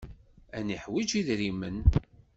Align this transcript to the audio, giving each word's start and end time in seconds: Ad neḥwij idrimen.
Ad 0.57 0.63
neḥwij 0.67 1.09
idrimen. 1.19 1.77